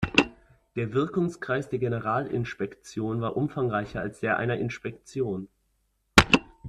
Der 0.75 0.93
Wirkungskreis 0.93 1.69
der 1.69 1.77
Generalinspektion 1.77 3.21
war 3.21 3.37
umfangreicher 3.37 4.01
als 4.01 4.19
der 4.19 4.37
einer 4.37 4.57
Inspektion. 4.57 5.47